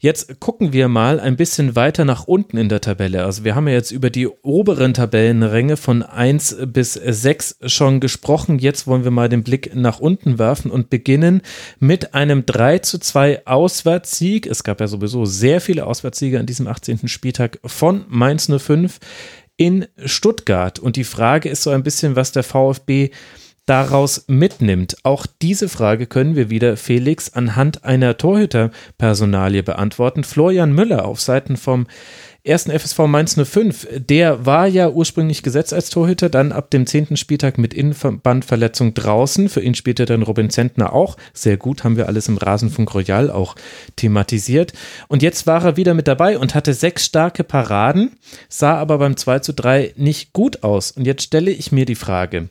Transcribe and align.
Jetzt 0.00 0.40
gucken 0.40 0.72
wir 0.72 0.88
mal 0.88 1.20
ein 1.20 1.36
bisschen 1.36 1.76
weiter 1.76 2.04
nach 2.04 2.24
unten 2.24 2.56
in 2.56 2.68
der 2.68 2.80
Tabelle. 2.80 3.24
Also 3.24 3.44
wir 3.44 3.54
haben 3.54 3.68
ja 3.68 3.74
jetzt 3.74 3.90
über 3.90 4.10
die 4.10 4.28
oberen 4.28 4.94
Tabellenränge 4.94 5.76
von 5.76 6.02
1 6.02 6.58
bis 6.66 6.94
6 6.94 7.58
schon 7.66 8.00
gesprochen. 8.00 8.58
Jetzt 8.58 8.86
wollen 8.86 9.04
wir 9.04 9.10
mal 9.10 9.28
den 9.28 9.42
Blick 9.42 9.74
nach 9.74 10.00
unten 10.00 10.38
werfen 10.38 10.70
und 10.70 10.90
beginnen 10.90 11.42
mit 11.78 12.14
einem 12.14 12.46
3 12.46 12.80
zu 12.80 12.98
2 12.98 13.46
Auswärtssieg. 13.46 14.46
Es 14.46 14.64
gab 14.64 14.80
ja 14.80 14.86
sowieso 14.86 15.24
sehr 15.24 15.60
viele 15.60 15.86
Auswärtssiege 15.86 16.38
an 16.38 16.46
diesem 16.46 16.66
18. 16.66 17.08
Spieltag 17.08 17.58
von 17.64 18.04
Mainz 18.08 18.50
05 18.50 18.98
in 19.56 19.86
Stuttgart. 20.04 20.78
Und 20.78 20.96
die 20.96 21.04
Frage 21.04 21.48
ist 21.48 21.62
so 21.62 21.70
ein 21.70 21.82
bisschen, 21.82 22.16
was 22.16 22.32
der 22.32 22.42
VfB 22.42 23.10
daraus 23.66 24.24
mitnimmt. 24.28 24.96
Auch 25.02 25.26
diese 25.42 25.68
Frage 25.68 26.06
können 26.06 26.36
wir 26.36 26.50
wieder 26.50 26.76
Felix 26.76 27.32
anhand 27.32 27.84
einer 27.84 28.16
Torhüterpersonalie 28.16 29.62
beantworten. 29.62 30.24
Florian 30.24 30.72
Müller 30.72 31.04
auf 31.04 31.20
Seiten 31.20 31.56
vom 31.56 31.86
ersten 32.46 32.70
FSV 32.70 33.00
Mainz 33.00 33.36
05, 33.36 33.88
der 33.96 34.46
war 34.46 34.68
ja 34.68 34.88
ursprünglich 34.88 35.42
gesetzt 35.42 35.74
als 35.74 35.90
Torhüter, 35.90 36.28
dann 36.28 36.52
ab 36.52 36.70
dem 36.70 36.86
zehnten 36.86 37.16
Spieltag 37.16 37.58
mit 37.58 37.74
Innenbandverletzung 37.74 38.94
draußen. 38.94 39.48
Für 39.48 39.60
ihn 39.60 39.74
spielte 39.74 40.06
dann 40.06 40.22
Robin 40.22 40.48
Zentner 40.48 40.92
auch. 40.92 41.16
Sehr 41.34 41.56
gut, 41.56 41.82
haben 41.82 41.96
wir 41.96 42.06
alles 42.06 42.28
im 42.28 42.38
Rasenfunk 42.38 42.94
Royal 42.94 43.30
auch 43.30 43.56
thematisiert. 43.96 44.72
Und 45.08 45.22
jetzt 45.22 45.46
war 45.46 45.64
er 45.64 45.76
wieder 45.76 45.94
mit 45.94 46.06
dabei 46.06 46.38
und 46.38 46.54
hatte 46.54 46.72
sechs 46.72 47.04
starke 47.04 47.42
Paraden, 47.42 48.12
sah 48.48 48.76
aber 48.76 48.98
beim 48.98 49.16
2 49.16 49.40
zu 49.40 49.52
3 49.52 49.94
nicht 49.96 50.32
gut 50.32 50.62
aus. 50.62 50.92
Und 50.92 51.04
jetzt 51.04 51.24
stelle 51.24 51.50
ich 51.50 51.72
mir 51.72 51.84
die 51.84 51.96
Frage, 51.96 52.48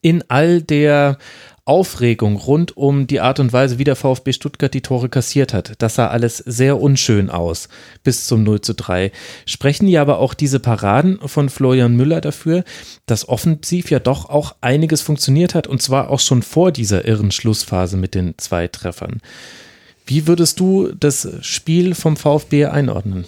in 0.00 0.24
all 0.28 0.62
der 0.62 1.18
Aufregung 1.66 2.36
rund 2.36 2.76
um 2.76 3.06
die 3.06 3.20
Art 3.20 3.40
und 3.40 3.52
Weise, 3.52 3.78
wie 3.78 3.84
der 3.84 3.96
VfB 3.96 4.34
Stuttgart 4.34 4.74
die 4.74 4.82
Tore 4.82 5.08
kassiert 5.08 5.54
hat. 5.54 5.72
Das 5.78 5.94
sah 5.94 6.08
alles 6.08 6.36
sehr 6.38 6.78
unschön 6.78 7.30
aus 7.30 7.68
bis 8.02 8.26
zum 8.26 8.42
0 8.42 8.60
zu 8.60 8.74
3. 8.74 9.10
Sprechen 9.46 9.88
ja 9.88 10.02
aber 10.02 10.18
auch 10.18 10.34
diese 10.34 10.60
Paraden 10.60 11.18
von 11.26 11.48
Florian 11.48 11.96
Müller 11.96 12.20
dafür, 12.20 12.64
dass 13.06 13.28
offensiv 13.28 13.90
ja 13.90 13.98
doch 13.98 14.28
auch 14.28 14.56
einiges 14.60 15.00
funktioniert 15.00 15.54
hat 15.54 15.66
und 15.66 15.80
zwar 15.80 16.10
auch 16.10 16.20
schon 16.20 16.42
vor 16.42 16.70
dieser 16.70 17.06
irren 17.06 17.30
Schlussphase 17.30 17.96
mit 17.96 18.14
den 18.14 18.34
zwei 18.36 18.68
Treffern. 18.68 19.22
Wie 20.06 20.26
würdest 20.26 20.60
du 20.60 20.92
das 20.92 21.26
Spiel 21.40 21.94
vom 21.94 22.18
VfB 22.18 22.66
einordnen? 22.66 23.24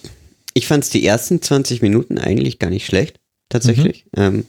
Ich 0.52 0.66
fand 0.66 0.84
es 0.84 0.90
die 0.90 1.06
ersten 1.06 1.40
20 1.40 1.80
Minuten 1.80 2.18
eigentlich 2.18 2.58
gar 2.58 2.68
nicht 2.68 2.84
schlecht, 2.84 3.18
tatsächlich. 3.48 4.04
Mhm. 4.14 4.22
Ähm, 4.22 4.46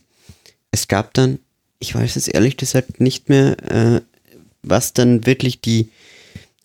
es 0.72 0.90
gab 0.90 1.14
dann 1.14 1.40
ich 1.80 1.94
weiß 1.94 2.16
es 2.16 2.28
ehrlich 2.28 2.58
gesagt 2.58 3.00
nicht 3.00 3.30
mehr, 3.30 3.58
äh, 3.70 4.02
was 4.64 4.94
dann 4.94 5.26
wirklich 5.26 5.62
die. 5.62 5.90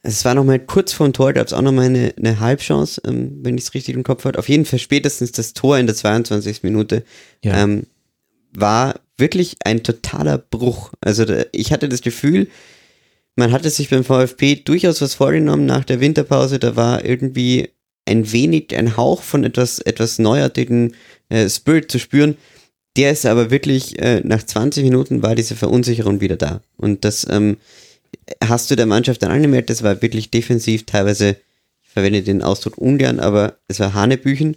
Also 0.05 0.17
es 0.17 0.25
war 0.25 0.35
nochmal 0.35 0.59
kurz 0.59 0.93
vor 0.93 1.07
dem 1.07 1.13
Tor, 1.13 1.33
gab 1.33 1.47
es 1.47 1.53
auch 1.53 1.63
nochmal 1.63 1.87
eine, 1.87 2.13
eine 2.17 2.41
Halbchance, 2.41 3.01
ähm, 3.07 3.39
wenn 3.43 3.57
ich 3.57 3.65
es 3.65 3.75
richtig 3.75 3.95
im 3.95 4.03
Kopf 4.03 4.25
hatte. 4.25 4.39
Auf 4.39 4.49
jeden 4.49 4.65
Fall 4.65 4.81
spätestens 4.81 5.31
das 5.31 5.53
Tor 5.53 5.79
in 5.79 5.87
der 5.87 5.95
22. 5.95 6.65
Minute 6.65 7.05
ja. 7.45 7.63
ähm, 7.63 7.87
war 8.53 9.01
wirklich 9.17 9.57
ein 9.65 9.85
totaler 9.85 10.39
Bruch. 10.39 10.93
Also 11.01 11.25
da, 11.25 11.45
ich 11.53 11.73
hatte 11.73 11.89
das 11.89 12.01
Gefühl, 12.01 12.49
man 13.37 13.53
hatte 13.53 13.71
sich 13.71 13.91
beim 13.91 14.03
VfB 14.03 14.57
durchaus 14.57 15.01
was 15.01 15.15
vorgenommen 15.15 15.67
nach 15.67 15.85
der 15.85 16.01
Winterpause. 16.01 16.59
Da 16.59 16.75
war 16.75 17.05
irgendwie 17.05 17.71
ein 18.05 18.33
wenig, 18.33 18.77
ein 18.77 18.97
Hauch 18.97 19.23
von 19.23 19.45
etwas, 19.45 19.79
etwas 19.79 20.19
neuartigen 20.19 20.95
äh, 21.29 21.49
Spirit 21.49 21.91
zu 21.91 21.99
spüren. 21.99 22.37
Der 22.97 23.13
ist 23.13 23.25
aber 23.25 23.51
wirklich, 23.51 23.99
äh, 23.99 24.21
nach 24.25 24.43
20 24.43 24.85
Minuten 24.85 25.23
war 25.23 25.35
diese 25.35 25.57
Verunsicherung 25.57 26.21
wieder 26.21 26.37
da. 26.37 26.61
Und 26.77 27.05
das 27.05 27.27
ähm, 27.31 27.57
hast 28.45 28.71
du 28.71 28.77
der 28.77 28.87
Mannschaft 28.87 29.23
dann 29.23 29.31
angemerkt, 29.31 29.71
das 29.71 29.83
war 29.83 30.03
wirklich 30.03 30.31
defensiv, 30.31 30.85
teilweise, 30.85 31.37
ich 31.83 31.91
verwende 31.91 32.23
den 32.23 32.43
Ausdruck 32.43 32.79
ungern, 32.79 33.21
aber 33.21 33.57
es 33.69 33.81
war 33.81 33.95
Hanebüchen. 33.95 34.57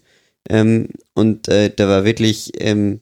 Ähm, 0.49 0.89
und 1.13 1.47
äh, 1.47 1.71
da 1.73 1.87
war 1.87 2.03
wirklich, 2.03 2.51
ähm, 2.59 2.99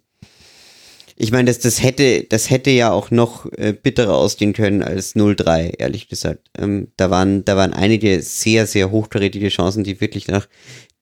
ich 1.16 1.32
meine, 1.32 1.46
das, 1.46 1.60
das, 1.60 1.82
hätte, 1.82 2.24
das 2.24 2.50
hätte 2.50 2.72
ja 2.72 2.92
auch 2.92 3.12
noch 3.12 3.52
äh, 3.54 3.74
bitterer 3.74 4.16
ausgehen 4.16 4.54
können 4.54 4.82
als 4.84 5.16
0-3, 5.16 5.80
ehrlich 5.80 6.08
gesagt. 6.08 6.50
Ähm, 6.58 6.90
da, 6.98 7.10
waren, 7.10 7.44
da 7.46 7.58
waren 7.58 7.74
einige 7.74 8.22
sehr, 8.22 8.66
sehr 8.68 8.92
hochkarätige 8.92 9.50
Chancen, 9.50 9.84
die 9.84 10.00
wirklich 10.00 10.28
nach 10.28 10.48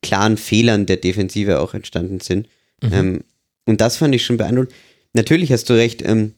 klaren 0.01 0.37
Fehlern 0.37 0.85
der 0.85 0.97
Defensive 0.97 1.59
auch 1.59 1.73
entstanden 1.73 2.19
sind. 2.19 2.47
Mhm. 2.81 2.93
Ähm, 2.93 3.23
und 3.65 3.81
das 3.81 3.97
fand 3.97 4.15
ich 4.15 4.25
schon 4.25 4.37
beeindruckend. 4.37 4.73
Natürlich 5.13 5.51
hast 5.51 5.69
du 5.69 5.73
recht, 5.73 6.01
ähm, 6.03 6.35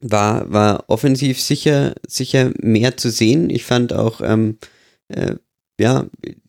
war, 0.00 0.50
war 0.50 0.84
offensiv 0.88 1.40
sicher, 1.40 1.94
sicher 2.06 2.52
mehr 2.60 2.96
zu 2.96 3.10
sehen. 3.10 3.50
Ich 3.50 3.64
fand 3.64 3.92
auch, 3.92 4.20
ähm, 4.22 4.58
äh, 5.08 5.36
ja, 5.78 6.06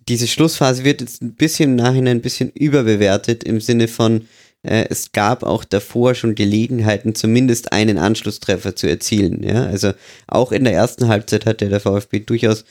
diese 0.07 0.27
Schlussphase 0.27 0.83
wird 0.83 1.01
jetzt 1.01 1.21
ein 1.21 1.35
bisschen 1.35 1.71
im 1.71 1.75
Nachhinein 1.75 2.17
ein 2.17 2.21
bisschen 2.21 2.49
überbewertet 2.51 3.43
im 3.43 3.61
Sinne 3.61 3.87
von, 3.87 4.27
äh, 4.63 4.85
es 4.89 5.11
gab 5.11 5.43
auch 5.43 5.63
davor 5.63 6.15
schon 6.15 6.35
Gelegenheiten, 6.35 7.15
zumindest 7.15 7.71
einen 7.71 7.97
Anschlusstreffer 7.97 8.75
zu 8.75 8.87
erzielen. 8.87 9.43
Ja? 9.43 9.65
Also 9.65 9.93
auch 10.27 10.51
in 10.51 10.63
der 10.63 10.73
ersten 10.73 11.07
Halbzeit 11.07 11.45
hatte 11.45 11.69
der 11.69 11.79
VfB 11.79 12.19
durchaus 12.19 12.65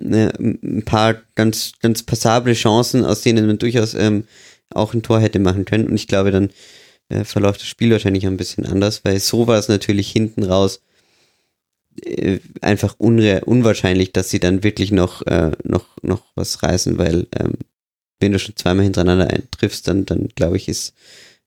äh, 0.00 0.30
ein 0.38 0.82
paar 0.84 1.16
ganz, 1.34 1.72
ganz 1.80 2.02
passable 2.02 2.54
Chancen, 2.54 3.04
aus 3.04 3.22
denen 3.22 3.46
man 3.46 3.58
durchaus 3.58 3.94
ähm, 3.94 4.24
auch 4.70 4.94
ein 4.94 5.02
Tor 5.02 5.20
hätte 5.20 5.38
machen 5.38 5.64
können. 5.64 5.86
Und 5.86 5.94
ich 5.94 6.06
glaube, 6.06 6.30
dann 6.30 6.50
äh, 7.08 7.24
verläuft 7.24 7.60
das 7.60 7.68
Spiel 7.68 7.90
wahrscheinlich 7.90 8.26
ein 8.26 8.36
bisschen 8.36 8.66
anders, 8.66 9.04
weil 9.04 9.18
so 9.20 9.46
war 9.46 9.58
es 9.58 9.68
natürlich 9.68 10.10
hinten 10.10 10.44
raus 10.44 10.80
äh, 12.04 12.38
einfach 12.60 12.96
unwahrscheinlich, 12.98 14.12
dass 14.12 14.30
sie 14.30 14.40
dann 14.40 14.62
wirklich 14.62 14.92
noch, 14.92 15.26
äh, 15.26 15.52
noch, 15.64 15.86
noch 16.02 16.24
was 16.34 16.62
reißen, 16.62 16.98
weil 16.98 17.26
ähm, 17.38 17.54
wenn 18.20 18.32
du 18.32 18.38
schon 18.38 18.56
zweimal 18.56 18.84
hintereinander 18.84 19.28
triffst, 19.50 19.88
dann, 19.88 20.04
dann 20.04 20.28
glaube 20.34 20.56
ich, 20.56 20.68
ist 20.68 20.94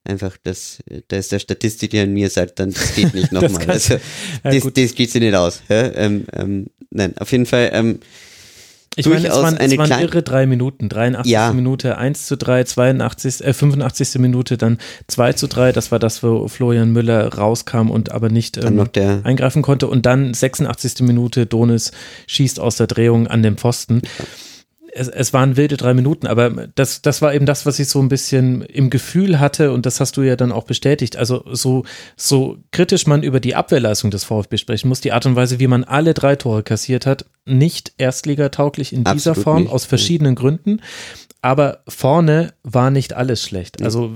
einfach 0.03 0.38
das, 0.44 0.79
da 1.09 1.17
ist 1.17 1.31
der 1.31 1.39
Statistik, 1.39 1.91
die 1.91 2.00
an 2.00 2.13
mir 2.13 2.29
sagt, 2.29 2.59
dann 2.59 2.71
das 2.71 2.95
geht 2.95 3.13
nicht 3.13 3.31
nochmal. 3.31 3.69
also, 3.69 3.94
ja, 4.44 4.51
das, 4.51 4.63
das 4.74 4.95
geht 4.95 5.12
sich 5.12 5.21
nicht 5.21 5.35
aus. 5.35 5.62
Ähm, 5.69 6.25
ähm, 6.33 6.67
nein, 6.89 7.15
auf 7.17 7.31
jeden 7.31 7.45
Fall, 7.45 7.69
ich 8.97 9.07
meine, 9.07 9.27
es 9.27 9.33
waren, 9.33 9.57
eine 9.57 9.73
es 9.73 9.77
waren 9.77 10.01
irre 10.01 10.21
drei 10.21 10.45
Minuten. 10.45 10.89
83. 10.89 11.31
Ja. 11.31 11.53
Minute 11.53 11.97
1 11.97 12.25
zu 12.25 12.35
3, 12.35 12.65
82, 12.65 13.45
äh, 13.45 13.53
85. 13.53 14.19
Minute 14.19 14.57
dann 14.57 14.79
2 15.07 15.33
zu 15.33 15.47
3. 15.47 15.71
Das 15.71 15.91
war 15.91 15.99
das, 15.99 16.23
wo 16.23 16.49
Florian 16.49 16.91
Müller 16.91 17.33
rauskam 17.33 17.89
und 17.89 18.11
aber 18.11 18.29
nicht 18.29 18.57
ähm, 18.57 18.85
eingreifen 19.23 19.61
konnte. 19.61 19.88
Und 19.88 20.05
dann 20.05 20.33
86. 20.33 21.01
Minute, 21.01 21.45
Donis 21.45 21.91
schießt 22.27 22.59
aus 22.59 22.75
der 22.75 22.88
Drehung 22.88 23.27
an 23.27 23.43
den 23.43 23.57
Pfosten. 23.57 24.01
Ja 24.19 24.25
es, 24.93 25.07
es 25.07 25.33
waren 25.33 25.57
wilde 25.57 25.77
drei 25.77 25.93
Minuten, 25.93 26.27
aber 26.27 26.49
das, 26.75 27.01
das 27.01 27.21
war 27.21 27.33
eben 27.33 27.45
das, 27.45 27.65
was 27.65 27.79
ich 27.79 27.88
so 27.88 27.99
ein 27.99 28.09
bisschen 28.09 28.61
im 28.61 28.89
Gefühl 28.89 29.39
hatte 29.39 29.71
und 29.71 29.85
das 29.85 29.99
hast 29.99 30.17
du 30.17 30.21
ja 30.21 30.35
dann 30.35 30.51
auch 30.51 30.63
bestätigt. 30.63 31.17
Also 31.17 31.43
so, 31.51 31.83
so 32.15 32.57
kritisch 32.71 33.07
man 33.07 33.23
über 33.23 33.39
die 33.39 33.55
Abwehrleistung 33.55 34.11
des 34.11 34.23
VfB 34.23 34.57
sprechen 34.57 34.89
muss, 34.89 35.01
die 35.01 35.11
Art 35.11 35.25
und 35.25 35.35
Weise, 35.35 35.59
wie 35.59 35.67
man 35.67 35.83
alle 35.83 36.13
drei 36.13 36.35
Tore 36.35 36.63
kassiert 36.63 37.05
hat, 37.05 37.25
nicht 37.45 37.93
erstligatauglich 37.97 38.93
in 38.93 39.03
dieser 39.03 39.35
Form, 39.35 39.63
nicht. 39.63 39.71
aus 39.71 39.85
verschiedenen 39.85 40.35
Gründen. 40.35 40.81
Aber 41.43 41.79
vorne 41.88 42.53
war 42.61 42.91
nicht 42.91 43.13
alles 43.13 43.41
schlecht. 43.41 43.81
Also 43.81 44.15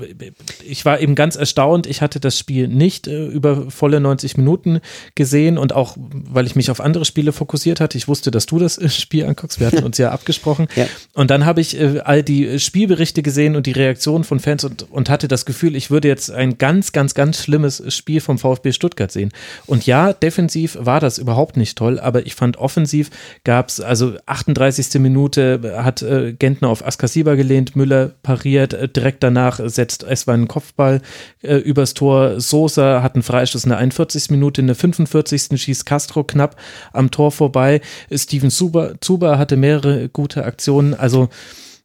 ich 0.64 0.86
war 0.86 1.00
eben 1.00 1.16
ganz 1.16 1.36
erstaunt. 1.36 1.88
Ich 1.88 2.02
hatte 2.02 2.20
das 2.20 2.38
Spiel 2.38 2.68
nicht 2.68 3.08
äh, 3.08 3.26
über 3.26 3.72
volle 3.72 4.00
90 4.00 4.38
Minuten 4.38 4.80
gesehen 5.16 5.58
und 5.58 5.74
auch, 5.74 5.98
weil 5.98 6.46
ich 6.46 6.56
mich 6.56 6.70
auf 6.70 6.80
andere 6.80 7.04
Spiele 7.04 7.32
fokussiert 7.32 7.80
hatte. 7.80 7.98
Ich 7.98 8.08
wusste, 8.08 8.30
dass 8.30 8.46
du 8.46 8.60
das 8.60 8.78
äh, 8.78 8.90
Spiel 8.90 9.26
anguckst. 9.26 9.60
Wir 9.60 9.68
hatten 9.68 9.84
uns 9.84 9.98
ja 9.98 10.12
abgesprochen. 10.12 10.68
Ja. 10.76 10.86
Und 11.14 11.32
dann 11.32 11.46
habe 11.46 11.62
ich 11.62 11.80
äh, 11.80 12.02
all 12.04 12.22
die 12.22 12.60
Spielberichte 12.60 13.24
gesehen 13.24 13.56
und 13.56 13.66
die 13.66 13.72
Reaktionen 13.72 14.24
von 14.24 14.40
Fans 14.40 14.64
und, 14.64 14.92
und 14.92 15.10
hatte 15.10 15.28
das 15.28 15.48
Gefühl, 15.48 15.76
ich 15.76 15.90
würde 15.90 16.08
jetzt 16.08 16.30
ein 16.30 16.60
ganz, 16.60 16.92
ganz, 16.92 17.16
ganz 17.16 17.42
schlimmes 17.42 17.82
Spiel 17.92 18.22
vom 18.22 18.38
VfB 18.38 18.72
Stuttgart 18.72 19.12
sehen. 19.12 19.32
Und 19.66 19.88
ja, 19.88 20.14
defensiv 20.14 20.78
war 20.80 21.00
das 21.00 21.18
überhaupt 21.18 21.58
nicht 21.58 21.76
toll, 21.76 22.00
aber 22.00 22.28
ich 22.28 22.36
fand 22.36 22.58
offensiv 22.58 23.10
gab 23.44 23.70
es, 23.70 23.82
also 23.82 24.14
38. 24.28 25.02
Minute 25.02 25.74
hat 25.78 26.04
äh, 26.04 26.34
Gentner 26.34 26.70
auf 26.70 26.86
Askasi 26.86 27.15
Receiver 27.16 27.38
gelehnt, 27.38 27.78
Müller 27.78 28.12
pariert, 28.24 28.74
äh, 28.74 28.90
direkt 28.90 29.24
danach 29.24 29.62
setzt 29.64 30.04
Eswein 30.04 30.42
einen 30.42 30.48
Kopfball 30.50 31.02
äh, 31.44 31.56
übers 31.56 31.94
Tor, 31.94 32.42
Sosa 32.42 33.02
hat 33.02 33.16
einen 33.16 33.24
Freistoß 33.24 33.64
in 33.64 33.70
der 33.70 33.78
41. 33.78 34.32
Minute, 34.32 34.60
in 34.60 34.68
der 34.68 34.76
45. 34.76 35.62
schießt 35.62 35.86
Castro 35.86 36.26
knapp 36.26 36.58
am 36.92 37.12
Tor 37.12 37.32
vorbei, 37.32 37.80
Steven 38.14 38.52
Zuber, 38.52 38.96
Zuber 39.00 39.38
hatte 39.38 39.56
mehrere 39.56 40.10
gute 40.10 40.44
Aktionen, 40.44 40.94
also 40.94 41.30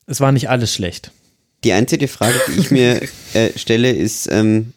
es 0.07 0.21
war 0.21 0.33
nicht 0.33 0.51
alles 0.51 0.75
schlecht. 0.75 1.13
Die 1.63 1.73
einzige 1.73 2.09
Frage, 2.09 2.35
die 2.49 2.59
ich 2.59 2.71
mir 2.73 3.01
äh, 3.35 3.57
stelle, 3.57 3.93
ist, 3.93 4.29
ähm, 4.33 4.73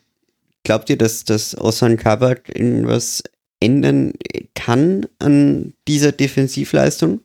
glaubt 0.64 0.88
ihr, 0.92 1.00
dass 1.00 1.24
das 1.24 1.58
Osan 1.60 1.98
Kabak 1.98 2.56
irgendwas 2.56 3.24
ändern 3.60 4.14
kann 4.54 5.08
an 5.18 5.74
dieser 5.88 6.12
Defensivleistung? 6.12 7.22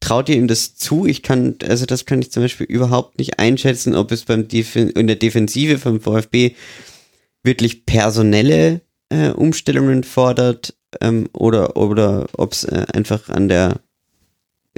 Traut 0.00 0.28
ihr 0.28 0.36
ihm 0.36 0.48
das 0.48 0.74
zu? 0.74 1.06
Ich 1.06 1.22
kann, 1.22 1.56
also 1.66 1.86
das 1.86 2.06
kann 2.06 2.20
ich 2.20 2.30
zum 2.30 2.42
Beispiel 2.42 2.66
überhaupt 2.66 3.18
nicht 3.18 3.38
einschätzen, 3.38 3.94
ob 3.94 4.12
es 4.12 4.24
beim 4.24 4.48
Def 4.48 4.76
in 4.76 5.06
der 5.06 5.16
Defensive 5.16 5.78
vom 5.78 6.00
VfB 6.00 6.54
wirklich 7.42 7.86
personelle 7.86 8.80
äh, 9.10 9.30
Umstellungen 9.30 10.04
fordert 10.04 10.74
ähm, 11.00 11.28
oder, 11.32 11.76
oder 11.76 12.26
ob 12.32 12.52
es 12.52 12.64
äh, 12.64 12.86
einfach 12.92 13.28
an 13.28 13.48
der 13.48 13.80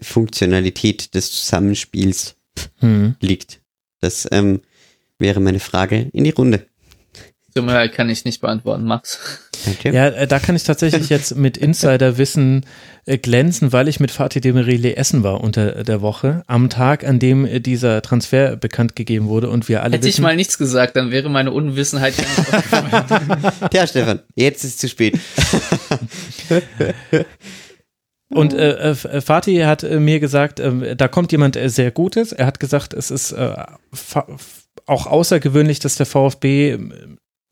Funktionalität 0.01 1.15
des 1.15 1.31
Zusammenspiels 1.33 2.37
hm. 2.79 3.17
liegt. 3.21 3.61
Das 4.01 4.27
ähm, 4.31 4.61
wäre 5.19 5.41
meine 5.41 5.61
Frage 5.61 6.09
in 6.13 6.25
die 6.25 6.31
Runde. 6.31 6.67
Tut 7.55 7.65
mir 7.65 7.73
leid, 7.73 7.93
kann 7.93 8.09
ich 8.09 8.25
nicht 8.25 8.41
beantworten, 8.41 8.85
Max. 8.85 9.19
Okay. 9.69 9.95
Ja, 9.95 10.09
äh, 10.09 10.27
da 10.27 10.39
kann 10.39 10.57
ich 10.57 10.65
tatsächlich 10.65 11.09
jetzt 11.11 11.37
mit 11.37 11.57
Insiderwissen 11.57 12.65
äh, 13.07 13.19
glänzen, 13.19 13.73
weil 13.73 13.89
ich 13.89 13.99
mit 14.01 14.11
Fatih 14.11 14.41
Demirili 14.41 14.93
essen 14.95 15.23
war 15.23 15.41
unter 15.41 15.85
der 15.85 16.01
Woche, 16.01 16.43
am 16.47 16.71
Tag, 16.71 17.05
an 17.05 17.19
dem 17.19 17.45
äh, 17.45 17.61
dieser 17.61 18.03
Transfer 18.03 18.57
bekannt 18.57 18.95
gegeben 18.97 19.29
wurde 19.29 19.51
und 19.51 19.69
wir 19.69 19.83
alle 19.83 19.95
Hätte 19.97 20.07
wissen, 20.07 20.21
ich 20.21 20.23
mal 20.23 20.37
nichts 20.37 20.59
gesagt, 20.59 20.97
dann 20.97 21.11
wäre 21.11 21.29
meine 21.29 21.51
Unwissenheit 21.51 22.15
Ja, 23.73 23.87
Stefan, 23.89 24.21
jetzt 24.35 24.65
ist 24.65 24.71
es 24.71 24.77
zu 24.79 24.89
spät. 24.89 25.19
Und 28.33 28.55
äh, 28.55 28.95
Fatih 28.95 29.65
hat 29.65 29.83
mir 29.83 30.21
gesagt, 30.21 30.61
äh, 30.61 30.95
da 30.95 31.09
kommt 31.09 31.33
jemand 31.33 31.59
sehr 31.61 31.91
Gutes. 31.91 32.31
Er 32.31 32.47
hat 32.47 32.61
gesagt, 32.61 32.95
es 32.95 33.11
ist 33.11 33.33
äh, 33.33 33.57
auch 34.87 35.07
außergewöhnlich, 35.09 35.81
dass 35.81 35.97
der 35.97 36.07
VfB 36.07 36.79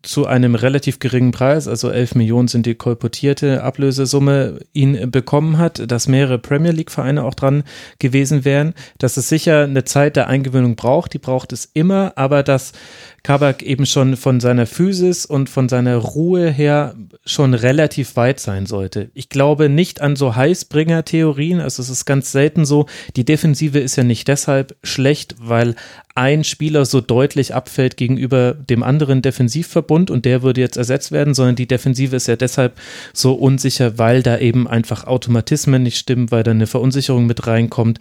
zu 0.03 0.27
einem 0.27 0.55
relativ 0.55 1.01
geringen 1.01 1.33
Preis, 1.33 1.67
also 1.67 1.91
11 1.91 2.15
Millionen 2.15 2.47
sind 2.47 2.67
die 2.67 2.77
kolportierte 2.77 3.65
Ablösesumme, 3.65 4.61
ihn 4.73 5.11
bekommen 5.11 5.59
hat, 5.59 5.91
dass 5.91 6.07
mehrere 6.07 6.39
Premier 6.39 6.71
League-Vereine 6.71 7.25
auch 7.25 7.35
dran 7.35 7.65
gewesen 7.99 8.45
wären, 8.45 8.75
dass 8.99 9.17
es 9.17 9.29
sicher 9.29 9.65
eine 9.65 9.85
Zeit 9.85 10.15
der 10.15 10.29
Eingewöhnung 10.29 10.77
braucht, 10.77 11.15
die 11.15 11.19
braucht 11.19 11.53
es 11.53 11.69
immer, 11.75 12.13
aber 12.15 12.45
dass 12.45 12.73
Kabak 13.23 13.63
eben 13.63 13.85
schon 13.85 14.17
von 14.17 14.41
seiner 14.41 14.67
Physis 14.67 15.27
und 15.27 15.51
von 15.51 15.69
seiner 15.69 15.97
Ruhe 15.97 16.51
her 16.51 16.95
schon 17.25 17.55
relativ 17.55 18.17
weit 18.17 18.41
sein 18.41 18.67
sollte. 18.67 19.11
Ich 19.15 19.29
glaube 19.29 19.69
nicht 19.69 20.01
an 20.01 20.17
so 20.17 20.35
Heißbringer-Theorien, 20.35 21.61
also 21.61 21.83
es 21.83 21.91
ist 21.91 22.05
ganz 22.05 22.33
selten 22.33 22.65
so, 22.65 22.87
die 23.17 23.25
Defensive 23.25 23.79
ist 23.79 23.97
ja 23.97 24.05
nicht 24.05 24.29
deshalb 24.29 24.77
schlecht, 24.83 25.37
weil 25.41 25.75
ein 26.15 26.43
Spieler 26.43 26.85
so 26.85 27.01
deutlich 27.01 27.55
abfällt 27.55 27.97
gegenüber 27.97 28.55
dem 28.55 28.83
anderen 28.83 29.23
Defensivverbund 29.23 30.11
und 30.11 30.25
der 30.25 30.43
würde 30.43 30.61
jetzt 30.61 30.77
ersetzt 30.77 31.13
werden, 31.13 31.35
sondern 31.35 31.57
die 31.57 31.69
Defensive 31.69 32.17
ist 32.17 32.27
ja 32.27 32.37
deshalb 32.37 32.81
so 33.13 33.35
unsicher, 33.35 33.99
weil 33.99 34.23
da 34.23 34.39
eben 34.39 34.67
einfach 34.67 35.05
Automatismen 35.05 35.83
nicht 35.83 35.99
stimmen, 35.99 36.31
weil 36.31 36.43
da 36.43 36.51
eine 36.51 36.67
Verunsicherung 36.67 37.27
mit 37.27 37.47
reinkommt 37.47 37.99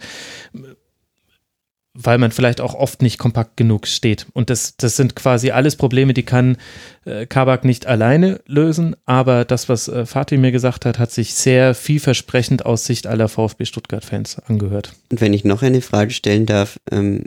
weil 2.00 2.18
man 2.18 2.30
vielleicht 2.30 2.60
auch 2.60 2.74
oft 2.74 3.02
nicht 3.02 3.18
kompakt 3.18 3.56
genug 3.56 3.88
steht. 3.88 4.26
Und 4.32 4.50
das, 4.50 4.76
das 4.76 4.96
sind 4.96 5.16
quasi 5.16 5.50
alles 5.50 5.74
Probleme, 5.74 6.14
die 6.14 6.22
kann 6.22 6.56
äh, 7.04 7.26
Kabak 7.26 7.64
nicht 7.64 7.86
alleine 7.86 8.40
lösen. 8.46 8.94
Aber 9.04 9.44
das, 9.44 9.68
was 9.68 9.88
äh, 9.88 10.06
Fatih 10.06 10.38
mir 10.38 10.52
gesagt 10.52 10.84
hat, 10.84 11.00
hat 11.00 11.10
sich 11.10 11.34
sehr 11.34 11.74
vielversprechend 11.74 12.64
aus 12.64 12.84
Sicht 12.84 13.08
aller 13.08 13.28
VfB 13.28 13.64
Stuttgart-Fans 13.64 14.38
angehört. 14.38 14.92
Und 15.10 15.20
wenn 15.20 15.32
ich 15.32 15.44
noch 15.44 15.62
eine 15.62 15.80
Frage 15.80 16.12
stellen 16.12 16.46
darf, 16.46 16.78
ähm, 16.92 17.24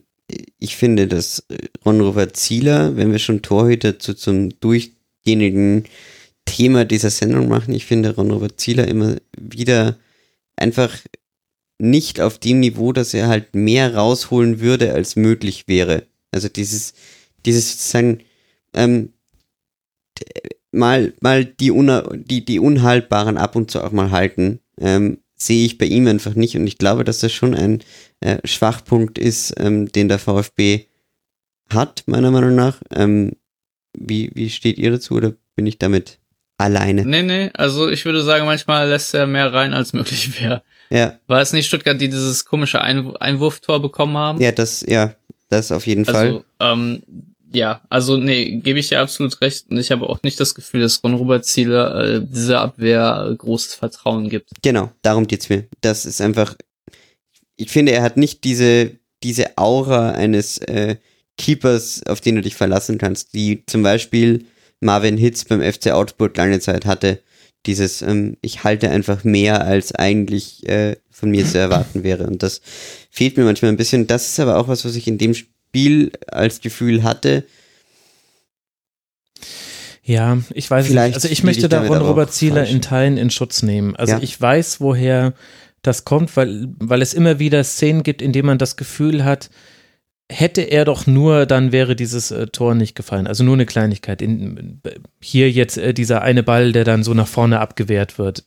ich 0.57 0.77
finde, 0.77 1.07
dass 1.07 1.45
Ron-Robert 1.85 2.38
Zieler, 2.38 2.95
wenn 2.95 3.12
wir 3.12 3.19
schon 3.19 3.41
Torhüter 3.41 4.00
zu, 4.00 4.13
zum 4.13 4.57
durchgehenden 4.62 5.83
Thema 6.45 6.85
dieser 6.85 7.09
Sendung 7.09 7.50
machen, 7.50 7.73
ich 7.73 7.85
finde 7.85 8.15
Ron-Robert 8.15 8.57
Zieler 8.57 8.88
immer 8.88 9.18
wieder 9.38 9.97
einfach 10.56 10.97
nicht 11.81 12.22
auf 12.22 12.38
dem 12.38 12.60
Niveau, 12.60 12.94
dass 12.94 13.13
er 13.13 13.28
halt 13.28 13.56
mehr 13.56 13.95
rausholen 13.95 14.60
würde, 14.60 14.94
als 14.94 15.16
möglich 15.16 15.68
wäre. 15.68 16.04
Also 16.31 16.48
dieses, 16.48 16.94
dieses 17.45 17.72
sozusagen, 17.72 18.19
ähm, 18.74 19.13
mal, 20.72 21.13
mal 21.22 21.44
die, 21.44 21.72
die, 22.25 22.45
die 22.45 22.60
Unhaltbaren 22.60 23.38
ab 23.38 23.56
und 23.56 23.72
zu 23.72 23.83
auch 23.83 23.92
mal 23.92 24.12
halten, 24.12 24.60
ähm, 24.80 25.18
sehe 25.36 25.66
ich 25.66 25.80
bei 25.80 25.88
ihm 25.88 26.07
einfach 26.07 26.36
nicht. 26.36 26.56
Und 26.56 26.68
ich 26.68 26.78
glaube, 26.78 27.04
dass 27.04 27.19
das 27.19 27.33
schon 27.33 27.56
ein 27.56 27.83
äh, 28.19 28.38
Schwachpunkt 28.45 29.18
ist, 29.18 29.56
ähm, 29.57 29.92
den 29.92 30.07
der 30.07 30.19
VfB 30.19 30.86
hat, 31.69 32.04
meiner 32.06 32.30
Meinung 32.30 32.54
nach. 32.54 32.80
Ähm, 32.94 33.33
wie, 33.98 34.30
wie 34.36 34.51
steht 34.51 34.78
ihr 34.78 34.92
dazu 34.92 35.16
oder 35.16 35.33
bin 35.56 35.66
ich 35.66 35.80
damit 35.80 36.19
alleine? 36.57 37.06
Nee, 37.06 37.24
nee, 37.24 37.50
also 37.56 37.89
ich 37.89 38.06
würde 38.06 38.22
sagen, 38.22 38.45
manchmal 38.45 38.88
lässt 38.88 39.16
er 39.16 39.25
mehr 39.25 39.51
rein, 39.51 39.74
als 39.74 39.94
möglich 39.94 40.39
wäre. 40.39 40.62
Ja. 40.91 41.17
War 41.27 41.41
es 41.41 41.53
nicht 41.53 41.67
Stuttgart, 41.67 41.99
die 41.99 42.09
dieses 42.09 42.45
komische 42.45 42.81
Ein 42.81 43.15
Einwurftor 43.15 43.81
bekommen 43.81 44.17
haben? 44.17 44.41
Ja, 44.41 44.51
das, 44.51 44.85
ja, 44.88 45.15
das 45.49 45.71
auf 45.71 45.88
jeden 45.88 46.05
also, 46.05 46.13
Fall. 46.19 46.43
Ähm, 46.59 47.03
ja, 47.53 47.81
also 47.89 48.18
nee, 48.18 48.57
gebe 48.57 48.80
ich 48.80 48.89
dir 48.89 48.99
absolut 48.99 49.39
recht. 49.42 49.69
Und 49.69 49.77
ich 49.77 49.92
habe 49.92 50.07
auch 50.07 50.21
nicht 50.23 50.39
das 50.39 50.54
Gefühl, 50.54 50.81
dass 50.81 51.04
Ron 51.04 51.13
Robert 51.13 51.45
Ziele 51.45 52.21
äh, 52.23 52.27
dieser 52.30 52.61
Abwehr 52.61 53.30
äh, 53.31 53.35
großes 53.35 53.75
Vertrauen 53.75 54.30
gibt. 54.30 54.49
Genau, 54.61 54.92
darum 55.01 55.27
geht's 55.27 55.49
mir. 55.49 55.66
Das 55.80 56.06
ist 56.06 56.21
einfach, 56.21 56.56
ich 57.56 57.69
finde, 57.69 57.94
er 57.94 58.04
hat 58.04 58.18
nicht 58.18 58.44
diese, 58.44 58.92
diese 59.23 59.57
Aura 59.57 60.11
eines 60.11 60.57
äh, 60.59 60.97
Keepers, 61.37 62.06
auf 62.06 62.19
den 62.19 62.35
du 62.35 62.42
dich 62.42 62.56
verlassen 62.56 62.97
kannst, 62.97 63.33
die 63.33 63.63
zum 63.66 63.81
Beispiel 63.81 64.45
Marvin 64.81 65.18
Hitz 65.18 65.45
beim 65.45 65.61
FC 65.61 65.92
Augsburg 65.92 66.35
lange 66.35 66.59
Zeit 66.59 66.85
hatte 66.85 67.21
dieses, 67.65 68.01
ähm, 68.01 68.37
ich 68.41 68.63
halte 68.63 68.89
einfach 68.89 69.23
mehr, 69.23 69.65
als 69.65 69.94
eigentlich 69.94 70.68
äh, 70.68 70.95
von 71.09 71.30
mir 71.30 71.45
zu 71.45 71.59
erwarten 71.59 72.03
wäre. 72.03 72.25
Und 72.25 72.44
das 72.44 72.61
fehlt 73.09 73.37
mir 73.37 73.44
manchmal 73.44 73.71
ein 73.71 73.77
bisschen. 73.77 74.07
Das 74.07 74.27
ist 74.27 74.39
aber 74.39 74.57
auch 74.57 74.68
was, 74.68 74.85
was 74.85 74.95
ich 74.95 75.07
in 75.07 75.18
dem 75.18 75.33
Spiel 75.33 76.11
als 76.27 76.61
Gefühl 76.61 77.03
hatte. 77.03 77.45
Ja, 80.03 80.39
ich 80.53 80.69
weiß 80.69 80.87
Vielleicht 80.87 81.15
nicht. 81.15 81.15
Also 81.15 81.27
ich 81.30 81.44
möchte 81.44 81.69
da 81.69 81.83
Ron 81.83 82.01
Robert 82.01 82.33
Zieler 82.33 82.65
in 82.65 82.81
Teilen 82.81 83.18
in 83.18 83.30
Schutz 83.30 83.61
nehmen. 83.61 83.95
Also 83.95 84.13
ja. 84.13 84.19
ich 84.21 84.39
weiß, 84.39 84.81
woher 84.81 85.33
das 85.83 86.06
kommt, 86.06 86.35
weil, 86.35 86.68
weil 86.80 87.01
es 87.01 87.13
immer 87.13 87.39
wieder 87.39 87.63
Szenen 87.63 88.03
gibt, 88.03 88.21
in 88.21 88.33
denen 88.33 88.47
man 88.47 88.57
das 88.57 88.75
Gefühl 88.75 89.23
hat, 89.23 89.49
hätte 90.31 90.61
er 90.61 90.85
doch 90.85 91.07
nur, 91.07 91.45
dann 91.45 91.71
wäre 91.71 91.95
dieses 91.95 92.31
äh, 92.31 92.47
Tor 92.47 92.73
nicht 92.73 92.95
gefallen. 92.95 93.28
Also 93.28 93.44
nur 93.44 93.56
eine 93.56 93.66
Kleinigkeit. 93.66 94.21
In, 94.21 94.81
hier 95.19 95.52
jetzt 95.52 95.78
äh, 95.78 95.94
dieser 95.94 96.21
eine 96.21 96.42
Ball, 96.42 96.71
der 96.71 96.85
dann 96.85 97.04
so 97.04 97.14
nach 97.14 97.28
vorne 97.28 97.59
abgewehrt 97.59 98.18
wird. 98.18 98.45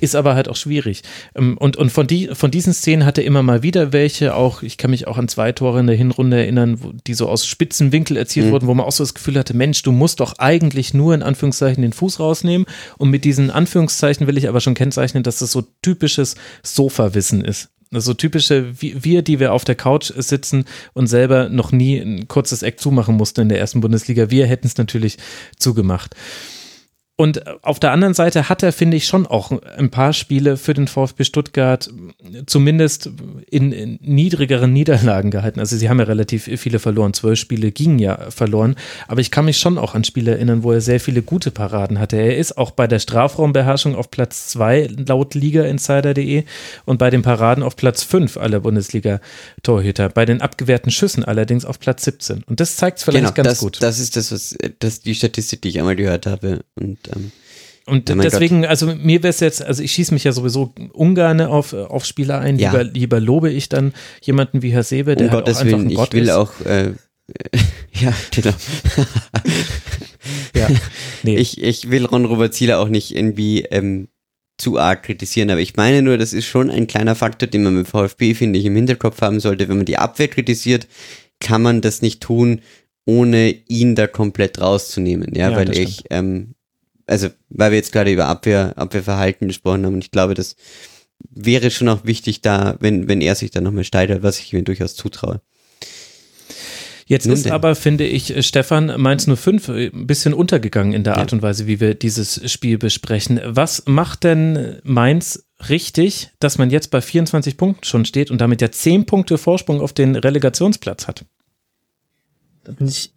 Ist 0.00 0.16
aber 0.16 0.34
halt 0.34 0.48
auch 0.48 0.56
schwierig. 0.56 1.02
Ähm, 1.34 1.58
und, 1.58 1.76
und 1.76 1.90
von, 1.90 2.06
die, 2.06 2.28
von 2.32 2.50
diesen 2.50 2.72
Szenen 2.72 3.04
hatte 3.04 3.20
immer 3.20 3.42
mal 3.42 3.62
wieder 3.62 3.92
welche, 3.92 4.34
auch, 4.34 4.62
ich 4.62 4.78
kann 4.78 4.90
mich 4.90 5.06
auch 5.06 5.18
an 5.18 5.28
zwei 5.28 5.52
Tore 5.52 5.80
in 5.80 5.86
der 5.86 5.96
Hinrunde 5.96 6.38
erinnern, 6.38 6.82
wo, 6.82 6.92
die 6.92 7.14
so 7.14 7.28
aus 7.28 7.46
spitzen 7.46 7.92
Winkel 7.92 8.16
erzielt 8.16 8.46
mhm. 8.46 8.50
wurden, 8.52 8.66
wo 8.66 8.74
man 8.74 8.86
auch 8.86 8.92
so 8.92 9.04
das 9.04 9.14
Gefühl 9.14 9.38
hatte, 9.38 9.54
Mensch, 9.54 9.82
du 9.82 9.92
musst 9.92 10.20
doch 10.20 10.38
eigentlich 10.38 10.94
nur 10.94 11.14
in 11.14 11.22
Anführungszeichen 11.22 11.82
den 11.82 11.92
Fuß 11.92 12.20
rausnehmen. 12.20 12.66
Und 12.96 13.10
mit 13.10 13.24
diesen 13.24 13.50
Anführungszeichen 13.50 14.26
will 14.26 14.38
ich 14.38 14.48
aber 14.48 14.60
schon 14.60 14.74
kennzeichnen, 14.74 15.22
dass 15.22 15.40
das 15.40 15.52
so 15.52 15.62
typisches 15.82 16.36
Sofa-Wissen 16.62 17.44
ist. 17.44 17.68
So 17.90 18.12
typische 18.14 18.74
wir, 18.80 19.22
die 19.22 19.40
wir 19.40 19.52
auf 19.52 19.64
der 19.64 19.74
Couch 19.74 20.12
sitzen 20.16 20.64
und 20.92 21.06
selber 21.06 21.48
noch 21.48 21.72
nie 21.72 21.98
ein 21.98 22.28
kurzes 22.28 22.62
Eck 22.62 22.80
zumachen 22.80 23.16
mussten 23.16 23.42
in 23.42 23.48
der 23.48 23.58
ersten 23.58 23.80
Bundesliga. 23.80 24.30
Wir 24.30 24.46
hätten 24.46 24.66
es 24.66 24.76
natürlich 24.76 25.16
zugemacht. 25.56 26.14
Und 27.20 27.64
auf 27.64 27.80
der 27.80 27.90
anderen 27.90 28.14
Seite 28.14 28.48
hat 28.48 28.62
er, 28.62 28.72
finde 28.72 28.96
ich, 28.96 29.08
schon 29.08 29.26
auch 29.26 29.50
ein 29.76 29.90
paar 29.90 30.12
Spiele 30.12 30.56
für 30.56 30.72
den 30.72 30.86
VfB 30.86 31.24
Stuttgart 31.24 31.90
zumindest 32.46 33.10
in, 33.50 33.72
in, 33.72 33.98
niedrigeren 34.00 34.72
Niederlagen 34.72 35.32
gehalten. 35.32 35.58
Also 35.58 35.76
sie 35.76 35.88
haben 35.88 35.98
ja 35.98 36.04
relativ 36.04 36.44
viele 36.44 36.78
verloren. 36.78 37.14
Zwölf 37.14 37.36
Spiele 37.36 37.72
gingen 37.72 37.98
ja 37.98 38.30
verloren. 38.30 38.76
Aber 39.08 39.20
ich 39.20 39.32
kann 39.32 39.46
mich 39.46 39.58
schon 39.58 39.78
auch 39.78 39.96
an 39.96 40.04
Spiele 40.04 40.30
erinnern, 40.30 40.62
wo 40.62 40.70
er 40.70 40.80
sehr 40.80 41.00
viele 41.00 41.22
gute 41.22 41.50
Paraden 41.50 41.98
hatte. 41.98 42.16
Er 42.16 42.36
ist 42.36 42.56
auch 42.56 42.70
bei 42.70 42.86
der 42.86 43.00
Strafraumbeherrschung 43.00 43.96
auf 43.96 44.12
Platz 44.12 44.46
zwei 44.46 44.88
laut 44.96 45.34
Liga-Insider.de 45.34 46.44
und 46.84 46.98
bei 46.98 47.10
den 47.10 47.22
Paraden 47.22 47.64
auf 47.64 47.74
Platz 47.74 48.04
fünf 48.04 48.36
aller 48.36 48.60
Bundesliga-Torhüter. 48.60 50.08
Bei 50.08 50.24
den 50.24 50.40
abgewehrten 50.40 50.92
Schüssen 50.92 51.24
allerdings 51.24 51.64
auf 51.64 51.80
Platz 51.80 52.04
17. 52.04 52.44
Und 52.44 52.60
das 52.60 52.76
zeigt 52.76 52.98
es 52.98 53.04
vielleicht 53.04 53.24
genau, 53.24 53.34
ganz 53.34 53.48
das, 53.48 53.58
gut. 53.58 53.82
Das 53.82 53.98
ist 53.98 54.16
das, 54.16 54.30
was 54.30 54.56
das 54.78 55.00
die 55.00 55.16
Statistik, 55.16 55.62
die 55.62 55.70
ich 55.70 55.80
einmal 55.80 55.96
gehört 55.96 56.26
habe. 56.26 56.60
Und, 56.76 57.07
ähm, 57.14 57.32
und 57.88 58.10
Oh 58.10 58.14
deswegen, 58.14 58.66
also 58.66 58.86
mir 58.86 59.22
wäre 59.22 59.30
es 59.30 59.40
jetzt, 59.40 59.62
also 59.62 59.82
ich 59.82 59.92
schieße 59.92 60.12
mich 60.12 60.24
ja 60.24 60.32
sowieso 60.32 60.72
ungern 60.92 61.40
auf, 61.40 61.72
auf 61.72 62.04
Spieler 62.04 62.38
ein. 62.38 62.58
Ja. 62.58 62.70
Lieber, 62.70 62.84
lieber 62.84 63.20
lobe 63.20 63.50
ich 63.50 63.68
dann 63.68 63.94
jemanden 64.20 64.62
wie 64.62 64.70
Herr 64.70 64.82
Sebe, 64.82 65.16
der 65.16 65.28
um 65.28 65.32
halt 65.32 65.42
auch 65.44 65.46
Gottes 65.46 65.64
Willen, 65.64 65.86
ein 65.86 65.90
ich 65.90 65.96
Gott 65.96 66.12
will 66.12 66.24
ist. 66.24 66.30
auch, 66.30 66.52
äh, 66.66 66.92
ja, 67.92 68.12
genau. 68.30 68.54
ja. 70.54 70.68
nee. 71.22 71.36
Ich, 71.36 71.62
ich 71.62 71.90
will 71.90 72.04
Ron 72.06 72.24
Robert 72.26 72.54
Zieler 72.54 72.78
auch 72.78 72.88
nicht 72.88 73.14
irgendwie 73.14 73.62
ähm, 73.62 74.08
zu 74.58 74.78
arg 74.78 75.04
kritisieren, 75.04 75.50
aber 75.50 75.60
ich 75.60 75.76
meine 75.76 76.02
nur, 76.02 76.18
das 76.18 76.32
ist 76.32 76.46
schon 76.46 76.70
ein 76.70 76.86
kleiner 76.86 77.14
Faktor, 77.14 77.48
den 77.48 77.62
man 77.62 77.74
mit 77.74 77.88
VfB, 77.88 78.34
finde 78.34 78.58
ich, 78.58 78.64
im 78.64 78.76
Hinterkopf 78.76 79.20
haben 79.20 79.40
sollte. 79.40 79.68
Wenn 79.68 79.76
man 79.76 79.86
die 79.86 79.98
Abwehr 79.98 80.28
kritisiert, 80.28 80.86
kann 81.40 81.62
man 81.62 81.80
das 81.80 82.02
nicht 82.02 82.20
tun, 82.20 82.60
ohne 83.06 83.50
ihn 83.68 83.94
da 83.94 84.06
komplett 84.06 84.60
rauszunehmen. 84.60 85.34
Ja, 85.34 85.50
Ja, 85.50 85.56
weil 85.56 85.76
ich, 85.76 86.04
ähm, 86.10 86.54
also, 87.08 87.28
weil 87.48 87.70
wir 87.72 87.78
jetzt 87.78 87.92
gerade 87.92 88.12
über 88.12 88.26
Abwehr, 88.26 88.74
Abwehrverhalten 88.76 89.48
gesprochen 89.48 89.84
haben 89.86 89.94
und 89.94 90.04
ich 90.04 90.10
glaube, 90.10 90.34
das 90.34 90.56
wäre 91.30 91.70
schon 91.70 91.88
auch 91.88 92.04
wichtig 92.04 92.42
da, 92.42 92.76
wenn, 92.80 93.08
wenn 93.08 93.20
er 93.20 93.34
sich 93.34 93.50
da 93.50 93.60
nochmal 93.60 93.84
steigert, 93.84 94.22
was 94.22 94.38
ich 94.38 94.52
ihm 94.52 94.64
durchaus 94.64 94.94
zutraue. 94.94 95.40
Jetzt 97.06 97.24
Nun 97.26 97.34
ist 97.34 97.46
denn. 97.46 97.52
aber, 97.52 97.74
finde 97.74 98.04
ich, 98.04 98.36
äh, 98.36 98.42
Stefan 98.42 98.92
Mainz 99.00 99.26
05 99.26 99.70
ein 99.70 100.06
bisschen 100.06 100.34
untergegangen 100.34 100.92
in 100.92 101.04
der 101.04 101.14
Ja. 101.14 101.20
Art 101.20 101.32
und 101.32 101.40
Weise, 101.40 101.66
wie 101.66 101.80
wir 101.80 101.94
dieses 101.94 102.52
Spiel 102.52 102.76
besprechen. 102.76 103.40
Was 103.44 103.84
macht 103.86 104.24
denn 104.24 104.78
Mainz 104.84 105.46
richtig, 105.70 106.28
dass 106.38 106.58
man 106.58 106.68
jetzt 106.68 106.90
bei 106.90 107.00
24 107.00 107.56
Punkten 107.56 107.84
schon 107.84 108.04
steht 108.04 108.30
und 108.30 108.42
damit 108.42 108.60
ja 108.60 108.70
10 108.70 109.06
Punkte 109.06 109.38
Vorsprung 109.38 109.80
auf 109.80 109.94
den 109.94 110.16
Relegationsplatz 110.16 111.06
hat? 111.08 111.24
Da 112.64 112.72
bin 112.72 112.86
ich 112.88 113.14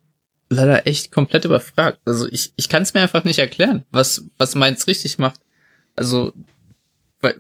leider 0.52 0.86
echt 0.86 1.12
komplett 1.12 1.46
überfragt. 1.46 2.00
Also 2.06 2.28
ich, 2.30 2.54
ich 2.56 2.70
kann 2.70 2.84
es 2.84 2.94
mir 2.94 3.02
einfach 3.02 3.24
nicht 3.24 3.40
erklären, 3.40 3.84
was, 3.92 4.26
was 4.38 4.56
Mainz 4.56 4.86
richtig 4.88 5.18
macht. 5.18 5.40
Also, 5.96 6.34
weil, 7.22 7.36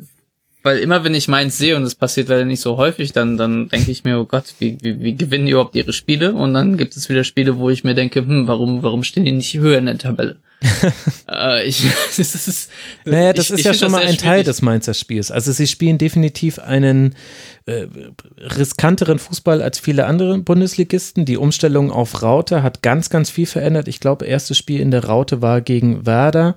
weil 0.63 0.80
immer 0.80 1.03
wenn 1.03 1.13
ich 1.13 1.27
Mainz 1.27 1.58
sehe, 1.58 1.75
und 1.75 1.84
das 1.84 1.96
passiert 1.96 2.30
leider 2.30 2.46
nicht 2.46 2.62
so 2.62 2.77
häufig, 2.77 3.12
dann, 3.12 3.38
dann 3.38 3.70
denke 3.70 3.91
ich 3.91 4.03
mir, 4.03 4.20
oh 4.20 4.25
Gott, 4.25 4.56
wie, 4.60 4.77
wie, 4.82 5.00
wie 5.01 5.15
gewinnen 5.15 5.46
die 5.46 5.51
überhaupt 5.51 5.75
ihre 5.75 5.94
Spiele? 5.94 6.34
Und 6.34 6.53
dann 6.53 6.77
gibt 6.77 6.96
es 6.96 7.10
wieder 7.10 7.24
Spiele, 7.24 7.58
wo 7.58 7.70
ich 7.70 7.84
mir 7.84 7.96
denke, 7.96 8.22
hm, 8.22 8.48
warum, 8.48 8.82
warum 8.84 9.03
stehen 9.03 9.25
die 9.25 9.32
nicht 9.32 9.53
höher 9.56 9.77
in 9.77 9.86
der 9.86 9.98
Tabelle? 9.98 10.38
äh, 11.30 11.65
ich, 11.68 11.84
das 12.18 12.20
ist, 12.48 12.70
Naja, 13.06 13.34
das 13.34 13.46
ich- 13.46 13.51
ist 13.53 13.60
ich 13.60 13.65
ja 13.65 13.74
schon 13.74 13.91
mal 13.91 14.03
ein 14.03 14.18
Teil 14.18 14.44
des 14.44 14.62
Mainzer 14.62 14.94
Spiels. 14.94 15.32
Also 15.32 15.51
sie 15.51 15.68
spielen 15.68 15.98
definitiv 15.98 16.60
einen 16.60 17.15
äh, 17.65 17.88
riskanteren 18.38 19.20
Fußball 19.20 19.62
als 19.62 19.80
viele 19.80 20.06
andere 20.06 20.38
Bundesligisten. 20.39 21.25
Die 21.25 21.38
Umstellung 21.38 21.91
auf 21.91 22.22
Raute 22.22 22.63
hat 22.63 22.82
ganz, 22.82 23.10
ganz 23.10 23.30
viel 23.30 23.46
verändert. 23.46 23.88
Ich 23.88 24.00
glaube, 24.00 24.25
erstes 24.25 24.58
Spiel 24.58 24.80
in 24.80 24.91
der 24.91 25.06
Raute 25.06 25.41
war 25.41 25.62
gegen 25.62 26.06
Werder 26.06 26.56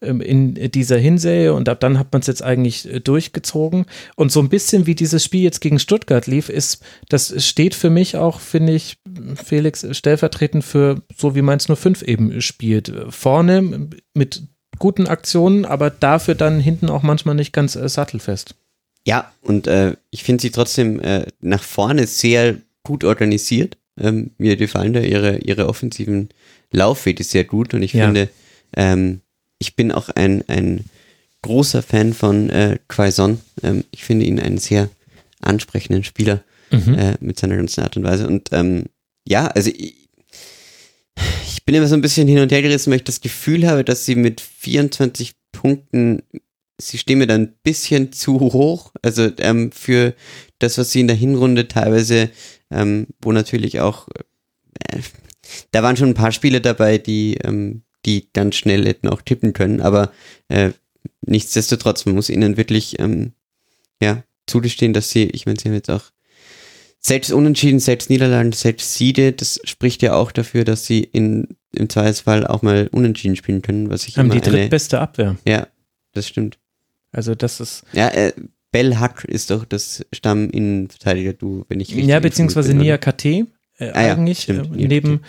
in 0.00 0.54
dieser 0.70 0.98
Hinserie 0.98 1.52
und 1.54 1.68
ab 1.68 1.80
dann 1.80 1.98
hat 1.98 2.12
man 2.12 2.20
es 2.20 2.26
jetzt 2.26 2.42
eigentlich 2.42 2.92
äh, 2.92 3.00
durchgezogen. 3.00 3.86
Und 4.16 4.32
so 4.32 4.40
ein 4.40 4.48
bisschen 4.48 4.86
wie 4.86 4.94
dieses 4.94 5.24
Spiel 5.24 5.42
jetzt 5.42 5.60
gegen 5.60 5.78
Stuttgart 5.78 6.26
lief, 6.26 6.48
ist, 6.48 6.82
das 7.08 7.34
steht 7.46 7.74
für 7.74 7.90
mich 7.90 8.16
auch, 8.16 8.40
finde 8.40 8.74
ich, 8.74 8.98
Felix, 9.44 9.86
stellvertretend 9.90 10.64
für 10.64 11.02
so 11.16 11.34
wie 11.34 11.42
Mainz 11.42 11.66
05 11.66 12.02
eben 12.02 12.40
spielt. 12.40 12.92
Vorne 13.10 13.88
mit 14.14 14.42
guten 14.78 15.06
Aktionen, 15.06 15.64
aber 15.64 15.90
dafür 15.90 16.34
dann 16.34 16.60
hinten 16.60 16.88
auch 16.88 17.02
manchmal 17.02 17.34
nicht 17.34 17.52
ganz 17.52 17.74
äh, 17.76 17.88
sattelfest. 17.88 18.54
Ja, 19.06 19.32
und 19.42 19.66
äh, 19.66 19.96
ich 20.10 20.22
finde 20.22 20.42
sie 20.42 20.50
trotzdem 20.50 21.00
äh, 21.00 21.26
nach 21.40 21.62
vorne 21.62 22.06
sehr 22.06 22.56
gut 22.82 23.04
organisiert. 23.04 23.78
Ähm, 24.00 24.30
mir 24.38 24.56
gefallen 24.56 24.92
da 24.92 25.00
ihre, 25.00 25.38
ihre 25.38 25.68
offensiven 25.68 26.28
Laufwege 26.70 27.24
sehr 27.24 27.44
gut 27.44 27.74
und 27.74 27.82
ich 27.82 27.94
Ja. 27.94 28.04
finde, 28.04 28.28
ähm, 28.76 29.20
ich 29.58 29.76
bin 29.76 29.92
auch 29.92 30.08
ein, 30.08 30.44
ein 30.48 30.84
großer 31.42 31.82
Fan 31.82 32.12
von 32.14 32.50
äh, 32.50 32.78
Quaison. 32.88 33.40
Ähm, 33.62 33.84
ich 33.90 34.04
finde 34.04 34.26
ihn 34.26 34.40
einen 34.40 34.58
sehr 34.58 34.88
ansprechenden 35.40 36.04
Spieler 36.04 36.42
äh, 36.96 37.14
mit 37.20 37.38
seiner 37.38 37.56
ganzen 37.56 37.82
Art 37.82 37.96
und 37.96 38.04
Weise. 38.04 38.26
Und 38.26 38.48
ähm, 38.52 38.84
ja, 39.26 39.46
also 39.46 39.70
ich, 39.70 40.08
ich 41.46 41.64
bin 41.64 41.74
immer 41.74 41.86
so 41.86 41.94
ein 41.94 42.00
bisschen 42.00 42.28
hin 42.28 42.38
und 42.38 42.52
her 42.52 42.62
gerissen, 42.62 42.90
weil 42.90 42.98
ich 42.98 43.04
das 43.04 43.20
Gefühl 43.20 43.66
habe, 43.66 43.84
dass 43.84 44.04
sie 44.04 44.14
mit 44.14 44.40
24 44.40 45.32
Punkten, 45.52 46.22
sie 46.78 46.98
stehen 46.98 47.18
mir 47.18 47.26
da 47.26 47.34
ein 47.34 47.54
bisschen 47.62 48.12
zu 48.12 48.40
hoch. 48.40 48.92
Also 49.02 49.30
ähm, 49.38 49.72
für 49.72 50.14
das, 50.58 50.78
was 50.78 50.92
sie 50.92 51.00
in 51.00 51.08
der 51.08 51.16
Hinrunde 51.16 51.68
teilweise, 51.68 52.30
ähm, 52.70 53.06
wo 53.20 53.32
natürlich 53.32 53.80
auch, 53.80 54.08
äh, 54.90 55.00
da 55.70 55.82
waren 55.82 55.96
schon 55.96 56.10
ein 56.10 56.14
paar 56.14 56.32
Spiele 56.32 56.60
dabei, 56.60 56.98
die, 56.98 57.38
ähm, 57.44 57.82
die 58.08 58.28
ganz 58.32 58.56
schnell 58.56 58.86
hätten 58.86 59.08
auch 59.08 59.22
tippen 59.22 59.52
können, 59.52 59.80
aber 59.80 60.10
äh, 60.48 60.70
nichtsdestotrotz, 61.20 62.06
man 62.06 62.14
muss 62.14 62.30
ihnen 62.30 62.56
wirklich, 62.56 62.98
ähm, 62.98 63.32
ja, 64.00 64.24
zugestehen, 64.46 64.94
dass 64.94 65.10
sie, 65.10 65.24
ich 65.24 65.44
meine, 65.44 65.58
sie 65.60 65.68
haben 65.68 65.74
jetzt 65.74 65.90
auch 65.90 66.04
selbst 67.00 67.30
Unentschieden, 67.30 67.80
selbst 67.80 68.10
Niederlagen, 68.10 68.52
selbst 68.52 68.94
Siege, 68.94 69.32
das 69.32 69.60
spricht 69.64 70.02
ja 70.02 70.14
auch 70.14 70.32
dafür, 70.32 70.64
dass 70.64 70.86
sie 70.86 71.04
in, 71.04 71.56
im 71.72 71.88
Zweifelsfall 71.88 72.46
auch 72.46 72.62
mal 72.62 72.88
Unentschieden 72.90 73.36
spielen 73.36 73.62
können, 73.62 73.90
was 73.90 74.08
ich 74.08 74.16
Haben 74.16 74.30
immer 74.30 74.40
die 74.40 74.46
eine, 74.48 74.58
drittbeste 74.58 74.98
Abwehr. 75.00 75.36
ja, 75.46 75.68
das 76.14 76.26
stimmt. 76.26 76.58
Also 77.12 77.34
das 77.34 77.60
ist, 77.60 77.84
Ja, 77.92 78.08
äh, 78.08 78.32
Bell 78.70 78.96
Hack 78.96 79.24
ist 79.24 79.50
doch 79.50 79.64
das 79.64 80.04
Stamm-Innenverteidiger, 80.12 81.32
du, 81.34 81.64
wenn 81.68 81.80
ich 81.80 81.90
richtig 81.90 82.08
ja, 82.08 82.20
beziehungsweise 82.20 82.70
bin? 82.70 82.78
Nia 82.78 82.98
KT. 82.98 83.46
Äh, 83.80 83.90
Ah 83.94 84.06
ja, 84.06 84.12
eigentlich 84.14 84.40
stimmt, 84.40 84.74
äh, 84.74 84.76
Nia 84.76 84.88
neben, 84.88 85.20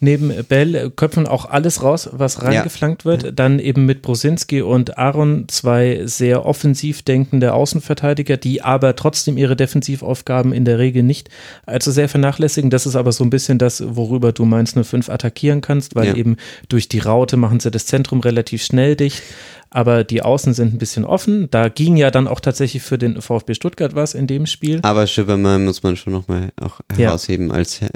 neben 0.00 0.32
Bell 0.48 0.74
äh, 0.74 0.90
köpfen 0.94 1.26
auch 1.26 1.44
alles 1.44 1.82
raus, 1.82 2.08
was 2.12 2.42
reingeflankt 2.42 3.04
wird. 3.04 3.38
Dann 3.38 3.58
eben 3.58 3.84
mit 3.84 4.00
Brosinski 4.00 4.62
und 4.62 4.96
Aaron 4.96 5.44
zwei 5.48 6.02
sehr 6.06 6.46
offensiv 6.46 7.02
denkende 7.02 7.52
Außenverteidiger, 7.52 8.38
die 8.38 8.62
aber 8.62 8.96
trotzdem 8.96 9.36
ihre 9.36 9.56
Defensivaufgaben 9.56 10.52
in 10.54 10.64
der 10.64 10.78
Regel 10.78 11.02
nicht 11.02 11.28
allzu 11.66 11.90
sehr 11.90 12.08
vernachlässigen. 12.08 12.70
Das 12.70 12.86
ist 12.86 12.96
aber 12.96 13.12
so 13.12 13.24
ein 13.24 13.30
bisschen 13.30 13.58
das, 13.58 13.82
worüber 13.86 14.32
du 14.32 14.46
Mainz 14.46 14.74
05 14.74 15.10
attackieren 15.10 15.60
kannst, 15.60 15.94
weil 15.94 16.08
Ja. 16.08 16.14
eben 16.14 16.36
durch 16.70 16.88
die 16.88 17.00
Raute 17.00 17.36
machen 17.36 17.60
sie 17.60 17.70
das 17.70 17.84
Zentrum 17.84 18.20
relativ 18.20 18.62
schnell 18.62 18.96
dicht. 18.96 19.22
Aber 19.70 20.02
die 20.04 20.22
Außen 20.22 20.54
sind 20.54 20.74
ein 20.74 20.78
bisschen 20.78 21.04
offen. 21.04 21.50
Da 21.50 21.68
ging 21.68 21.96
ja 21.96 22.10
dann 22.10 22.26
auch 22.26 22.40
tatsächlich 22.40 22.82
für 22.82 22.96
den 22.98 23.20
VfB 23.20 23.54
Stuttgart 23.54 23.94
was 23.94 24.14
in 24.14 24.26
dem 24.26 24.46
Spiel. 24.46 24.80
Aber 24.82 25.06
Schöbermann 25.06 25.64
muss 25.64 25.82
man 25.82 25.96
schon 25.96 26.12
nochmal 26.12 26.50
auch 26.60 26.80
Ja. 26.92 26.96
herausheben 27.06 27.50
als 27.52 27.82
äh, 27.82 27.88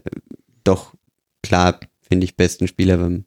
doch 0.65 0.95
klar, 1.43 1.81
finde 2.07 2.25
ich, 2.25 2.37
besten 2.37 2.69
Spieler 2.69 2.99
beim, 2.99 3.25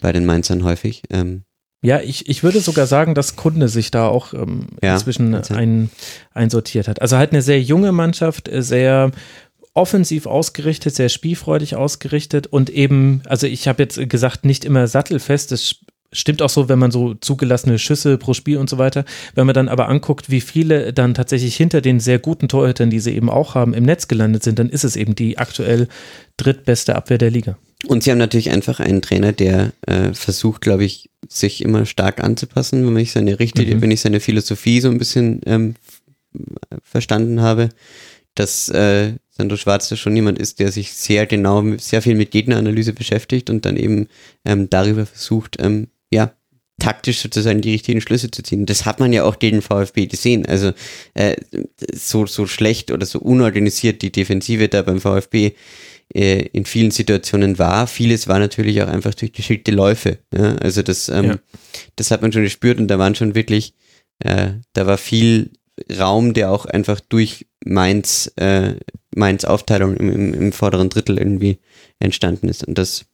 bei 0.00 0.12
den 0.12 0.26
Mainzern 0.26 0.62
häufig. 0.64 1.02
Ähm, 1.10 1.44
Ja, 1.82 2.00
ich, 2.00 2.28
ich 2.28 2.42
würde 2.42 2.60
sogar 2.60 2.86
sagen, 2.86 3.14
dass 3.14 3.34
Kunde 3.36 3.68
sich 3.68 3.90
da 3.90 4.06
auch 4.08 4.34
ähm, 4.34 4.66
Ja, 4.82 4.94
inzwischen 4.94 5.34
ein, 5.34 5.90
einsortiert 6.32 6.86
hat. 6.88 7.00
Also 7.02 7.16
halt 7.16 7.32
eine 7.32 7.42
sehr 7.42 7.60
junge 7.62 7.92
Mannschaft, 7.92 8.48
äh, 8.48 8.62
sehr 8.62 9.10
offensiv 9.76 10.26
ausgerichtet, 10.26 10.94
sehr 10.94 11.08
spielfreudig 11.08 11.74
ausgerichtet 11.74 12.46
und 12.46 12.70
eben, 12.70 13.22
also 13.26 13.48
ich 13.48 13.66
habe 13.66 13.82
jetzt 13.82 13.98
gesagt, 14.08 14.44
nicht 14.44 14.64
immer 14.64 14.86
sattelfest, 14.86 15.50
das 15.50 15.76
stimmt 16.14 16.40
auch 16.40 16.48
so, 16.48 16.68
wenn 16.70 16.78
man 16.78 16.90
so 16.90 17.14
zugelassene 17.14 17.78
Schüsse 17.78 18.16
pro 18.16 18.32
Spiel 18.32 18.56
und 18.56 18.70
so 18.70 18.78
weiter, 18.78 19.04
wenn 19.34 19.44
man 19.44 19.54
dann 19.54 19.68
aber 19.68 19.88
anguckt, 19.88 20.30
wie 20.30 20.40
viele 20.40 20.92
dann 20.94 21.12
tatsächlich 21.12 21.56
hinter 21.56 21.80
den 21.82 22.00
sehr 22.00 22.18
guten 22.18 22.48
Torhütern, 22.48 22.88
die 22.88 23.00
sie 23.00 23.14
eben 23.14 23.28
auch 23.28 23.54
haben, 23.54 23.74
im 23.74 23.84
Netz 23.84 24.08
gelandet 24.08 24.42
sind, 24.42 24.58
dann 24.58 24.70
ist 24.70 24.84
es 24.84 24.96
eben 24.96 25.14
die 25.14 25.36
aktuell 25.36 25.88
drittbeste 26.38 26.96
Abwehr 26.96 27.18
der 27.18 27.30
Liga. 27.30 27.58
Und 27.86 28.02
sie 28.02 28.10
haben 28.10 28.18
natürlich 28.18 28.50
einfach 28.50 28.80
einen 28.80 29.02
Trainer, 29.02 29.32
der 29.32 29.72
äh, 29.86 30.14
versucht, 30.14 30.62
glaube 30.62 30.84
ich, 30.84 31.10
sich 31.28 31.62
immer 31.62 31.84
stark 31.84 32.24
anzupassen, 32.24 32.86
wenn 32.86 32.96
ich 32.96 33.12
seine 33.12 33.38
richtige, 33.38 33.76
Mhm. 33.76 33.82
wenn 33.82 33.90
ich 33.90 34.00
seine 34.00 34.20
Philosophie 34.20 34.80
so 34.80 34.88
ein 34.88 34.96
bisschen 34.98 35.42
ähm, 35.44 35.74
verstanden 36.82 37.40
habe, 37.42 37.68
dass 38.34 38.68
äh, 38.70 39.12
Sandro 39.30 39.56
Schwarz 39.56 39.88
da 39.88 39.96
schon 39.96 40.14
jemand 40.16 40.38
ist, 40.38 40.60
der 40.60 40.72
sich 40.72 40.92
sehr 40.92 41.26
genau, 41.26 41.62
sehr 41.78 42.02
viel 42.02 42.14
mit 42.14 42.30
Gegneranalyse 42.30 42.92
beschäftigt 42.92 43.50
und 43.50 43.64
dann 43.64 43.76
eben 43.76 44.08
ähm, 44.44 44.70
darüber 44.70 45.06
versucht, 45.06 45.56
ähm, 45.60 45.88
ja, 46.14 46.34
taktisch 46.78 47.20
sozusagen 47.20 47.60
die 47.60 47.72
richtigen 47.72 48.00
Schlüsse 48.00 48.30
zu 48.30 48.42
ziehen. 48.42 48.66
Das 48.66 48.84
hat 48.84 49.00
man 49.00 49.12
ja 49.12 49.24
auch 49.24 49.38
gegen 49.38 49.62
VfB 49.62 50.06
gesehen. 50.06 50.44
Also 50.46 50.72
äh, 51.14 51.36
so, 51.92 52.26
so 52.26 52.46
schlecht 52.46 52.90
oder 52.90 53.06
so 53.06 53.20
unorganisiert 53.20 54.02
die 54.02 54.10
Defensive 54.10 54.68
da 54.68 54.82
beim 54.82 55.00
VfB 55.00 55.52
äh, 56.12 56.42
in 56.52 56.64
vielen 56.64 56.90
Situationen 56.90 57.58
war. 57.58 57.86
Vieles 57.86 58.26
war 58.26 58.38
natürlich 58.38 58.82
auch 58.82 58.88
einfach 58.88 59.14
durch 59.14 59.32
geschickte 59.32 59.70
Läufe. 59.70 60.18
Ja? 60.32 60.56
Also 60.56 60.82
das, 60.82 61.08
ähm, 61.08 61.24
ja. 61.24 61.38
das 61.96 62.10
hat 62.10 62.22
man 62.22 62.32
schon 62.32 62.42
gespürt 62.42 62.78
und 62.78 62.88
da 62.88 62.98
waren 62.98 63.14
schon 63.14 63.34
wirklich, 63.34 63.74
äh, 64.18 64.54
da 64.72 64.86
war 64.86 64.98
viel 64.98 65.52
Raum, 65.96 66.34
der 66.34 66.50
auch 66.50 66.66
einfach 66.66 67.00
durch 67.00 67.46
Mainz, 67.64 68.32
äh, 68.36 68.74
Mainz 69.14 69.44
Aufteilung 69.44 69.96
im, 69.96 70.10
im, 70.10 70.34
im 70.34 70.52
vorderen 70.52 70.90
Drittel 70.90 71.18
irgendwie 71.18 71.58
entstanden 71.98 72.48
ist. 72.48 72.64
Und 72.64 72.78
das, 72.78 73.06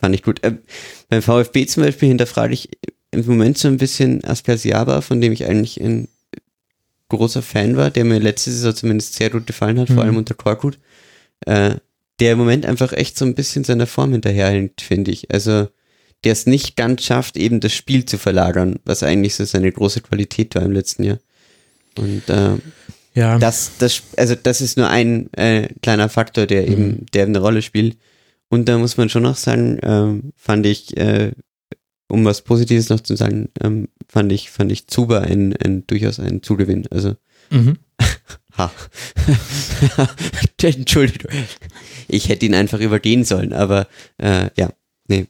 fand 0.00 0.14
ich 0.14 0.22
gut. 0.22 0.42
Äh, 0.42 0.54
beim 1.08 1.22
VfB 1.22 1.66
zum 1.66 1.84
Beispiel 1.84 2.08
hinterfrage 2.08 2.54
ich 2.54 2.70
im 3.12 3.26
Moment 3.26 3.58
so 3.58 3.68
ein 3.68 3.76
bisschen 3.76 4.24
Askasiaba, 4.24 5.00
von 5.00 5.20
dem 5.20 5.32
ich 5.32 5.44
eigentlich 5.44 5.80
ein 5.80 6.08
großer 7.08 7.42
Fan 7.42 7.76
war, 7.76 7.90
der 7.90 8.04
mir 8.04 8.18
letzte 8.18 8.50
Saison 8.50 8.74
zumindest 8.74 9.14
sehr 9.14 9.30
gut 9.30 9.46
gefallen 9.46 9.78
hat, 9.78 9.90
mhm. 9.90 9.94
vor 9.94 10.04
allem 10.04 10.16
unter 10.16 10.34
Korkut, 10.34 10.78
äh, 11.46 11.74
der 12.20 12.32
im 12.32 12.38
Moment 12.38 12.66
einfach 12.66 12.92
echt 12.92 13.18
so 13.18 13.24
ein 13.24 13.34
bisschen 13.34 13.64
seiner 13.64 13.86
Form 13.86 14.12
hinterherhängt, 14.12 14.80
finde 14.80 15.10
ich. 15.10 15.32
Also 15.32 15.68
der 16.24 16.32
es 16.32 16.46
nicht 16.46 16.76
ganz 16.76 17.02
schafft, 17.02 17.36
eben 17.36 17.60
das 17.60 17.72
Spiel 17.72 18.04
zu 18.04 18.18
verlagern, 18.18 18.78
was 18.84 19.02
eigentlich 19.02 19.34
so 19.34 19.44
seine 19.44 19.72
große 19.72 20.02
Qualität 20.02 20.54
war 20.54 20.62
im 20.62 20.72
letzten 20.72 21.04
Jahr. 21.04 21.18
Und 21.96 22.28
äh, 22.28 22.58
ja. 23.14 23.38
das, 23.38 23.72
das, 23.78 24.02
also 24.16 24.34
das 24.34 24.60
ist 24.60 24.76
nur 24.76 24.88
ein 24.88 25.32
äh, 25.32 25.68
kleiner 25.82 26.08
Faktor, 26.08 26.46
der 26.46 26.68
eben, 26.68 26.86
mhm. 26.86 27.06
der 27.14 27.24
eine 27.24 27.38
Rolle 27.38 27.62
spielt. 27.62 27.96
Und 28.50 28.68
da 28.68 28.78
muss 28.78 28.96
man 28.96 29.08
schon 29.08 29.22
noch 29.22 29.36
sagen, 29.36 29.78
äh, 29.78 30.30
fand 30.36 30.66
ich, 30.66 30.96
äh, 30.96 31.32
um 32.08 32.24
was 32.24 32.42
Positives 32.42 32.88
noch 32.88 33.00
zu 33.00 33.16
sagen, 33.16 33.48
ähm, 33.62 33.88
fand 34.08 34.32
ich, 34.32 34.50
fand 34.50 34.72
ich 34.72 34.88
Zuba 34.88 35.20
ein, 35.20 35.56
ein 35.56 35.86
durchaus 35.86 36.18
ein 36.18 36.42
Zugewinn. 36.42 36.86
Also 36.90 37.14
mhm. 37.50 37.78
ha. 38.58 38.72
Entschuldigung. 40.62 41.30
Ich 42.08 42.28
hätte 42.28 42.44
ihn 42.44 42.54
einfach 42.54 42.80
übergehen 42.80 43.24
sollen, 43.24 43.52
aber 43.52 43.86
äh, 44.18 44.50
ja, 44.56 44.70
nee, 45.06 45.28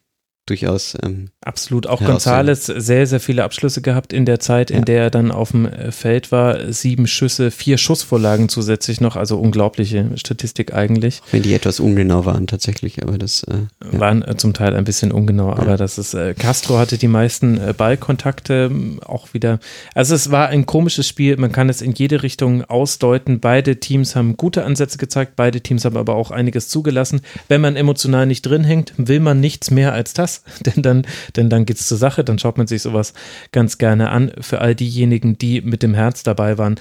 durchaus. 0.50 0.96
Ähm, 1.02 1.28
Absolut. 1.40 1.86
Auch 1.86 2.00
Gonzales 2.04 2.66
sehr, 2.66 3.06
sehr 3.06 3.20
viele 3.20 3.44
Abschlüsse 3.44 3.80
gehabt 3.80 4.12
in 4.12 4.26
der 4.26 4.40
Zeit, 4.40 4.70
in 4.70 4.84
der 4.84 5.04
er 5.04 5.10
dann 5.10 5.30
auf 5.30 5.52
dem 5.52 5.66
äh, 5.66 5.92
Feld 5.92 6.32
war. 6.32 6.72
Sieben 6.72 7.06
Schüsse, 7.06 7.50
vier 7.50 7.78
Schussvorlagen 7.78 8.48
zusätzlich 8.48 9.00
noch. 9.00 9.16
Also 9.16 9.38
unglaubliche 9.38 10.10
Statistik 10.16 10.74
eigentlich. 10.74 11.22
Wenn 11.30 11.42
die 11.42 11.54
etwas 11.54 11.80
ungenau 11.80 12.26
waren 12.26 12.46
tatsächlich, 12.46 13.02
aber 13.02 13.16
das 13.16 13.44
äh, 13.44 13.54
ja. 13.92 14.00
waren 14.00 14.22
äh, 14.22 14.36
zum 14.36 14.52
Teil 14.52 14.74
ein 14.74 14.84
bisschen 14.84 15.12
ungenau. 15.12 15.48
Ja. 15.48 15.58
Aber 15.58 15.76
das 15.76 15.98
ist 15.98 16.14
äh, 16.14 16.34
Castro 16.34 16.78
hatte 16.78 16.98
die 16.98 17.08
meisten 17.08 17.58
äh, 17.58 17.72
Ballkontakte 17.76 18.68
ähm, 18.70 19.00
auch 19.04 19.32
wieder. 19.32 19.60
Also 19.94 20.14
es 20.14 20.30
war 20.30 20.48
ein 20.48 20.66
komisches 20.66 21.06
Spiel. 21.06 21.36
Man 21.36 21.52
kann 21.52 21.68
es 21.68 21.80
in 21.80 21.92
jede 21.92 22.22
Richtung 22.22 22.64
ausdeuten. 22.64 23.40
Beide 23.40 23.78
Teams 23.78 24.16
haben 24.16 24.36
gute 24.36 24.64
Ansätze 24.64 24.98
gezeigt. 24.98 25.36
Beide 25.36 25.60
Teams 25.60 25.84
haben 25.84 25.96
aber 25.96 26.16
auch 26.16 26.30
einiges 26.30 26.68
zugelassen. 26.68 27.20
Wenn 27.48 27.60
man 27.60 27.76
emotional 27.76 28.26
nicht 28.26 28.42
drin 28.42 28.64
hängt, 28.64 28.92
will 28.96 29.20
man 29.20 29.40
nichts 29.40 29.70
mehr 29.70 29.92
als 29.92 30.12
das, 30.12 30.39
denn 30.60 30.82
dann 30.82 31.06
denn 31.36 31.50
dann 31.50 31.66
geht 31.66 31.76
es 31.78 31.88
zur 31.88 31.98
Sache, 31.98 32.24
dann 32.24 32.38
schaut 32.38 32.58
man 32.58 32.66
sich 32.66 32.82
sowas 32.82 33.14
ganz 33.52 33.78
gerne 33.78 34.10
an. 34.10 34.32
Für 34.40 34.60
all 34.60 34.74
diejenigen, 34.74 35.38
die 35.38 35.60
mit 35.60 35.82
dem 35.82 35.94
Herz 35.94 36.22
dabei 36.22 36.58
waren. 36.58 36.76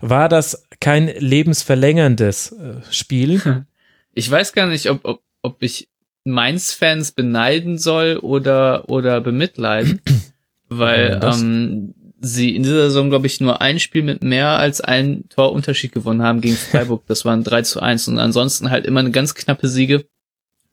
War 0.00 0.28
das 0.28 0.64
kein 0.80 1.08
lebensverlängerndes 1.08 2.52
äh, 2.52 2.74
Spiel? 2.90 3.64
Ich 4.14 4.28
weiß 4.28 4.52
gar 4.52 4.66
nicht, 4.66 4.90
ob, 4.90 5.04
ob, 5.04 5.22
ob 5.42 5.62
ich 5.62 5.90
Mainz-Fans 6.24 7.12
beneiden 7.12 7.78
soll 7.78 8.16
oder, 8.16 8.88
oder 8.88 9.20
bemitleiden, 9.20 10.00
weil 10.68 11.20
ähm, 11.22 11.94
sie 12.20 12.54
in 12.54 12.62
dieser 12.62 12.88
Saison, 12.88 13.10
glaube 13.10 13.26
ich, 13.26 13.40
nur 13.40 13.60
ein 13.60 13.78
Spiel 13.78 14.02
mit 14.02 14.22
mehr 14.22 14.48
als 14.48 14.80
ein 14.80 15.28
Torunterschied 15.28 15.92
gewonnen 15.92 16.22
haben 16.22 16.40
gegen 16.40 16.56
Freiburg. 16.70 17.04
Das 17.06 17.24
waren 17.24 17.44
3 17.44 17.62
zu 17.62 17.80
1 17.80 18.08
und 18.08 18.18
ansonsten 18.18 18.70
halt 18.70 18.86
immer 18.86 19.00
eine 19.00 19.10
ganz 19.10 19.34
knappe 19.34 19.68
Siege. 19.68 20.04